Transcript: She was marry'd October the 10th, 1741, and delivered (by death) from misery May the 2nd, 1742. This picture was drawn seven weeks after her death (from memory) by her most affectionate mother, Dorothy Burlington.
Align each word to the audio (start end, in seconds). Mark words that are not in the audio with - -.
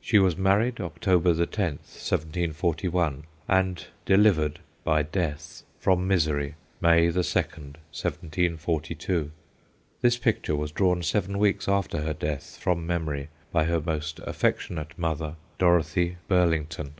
She 0.00 0.20
was 0.20 0.36
marry'd 0.36 0.80
October 0.80 1.32
the 1.32 1.44
10th, 1.44 1.98
1741, 1.98 3.24
and 3.48 3.84
delivered 4.06 4.60
(by 4.84 5.02
death) 5.02 5.64
from 5.80 6.06
misery 6.06 6.54
May 6.80 7.08
the 7.08 7.22
2nd, 7.22 7.78
1742. 7.90 9.32
This 10.00 10.18
picture 10.18 10.54
was 10.54 10.70
drawn 10.70 11.02
seven 11.02 11.36
weeks 11.36 11.66
after 11.66 12.02
her 12.02 12.14
death 12.14 12.58
(from 12.58 12.86
memory) 12.86 13.28
by 13.50 13.64
her 13.64 13.80
most 13.80 14.20
affectionate 14.20 14.96
mother, 14.96 15.34
Dorothy 15.58 16.16
Burlington. 16.28 16.92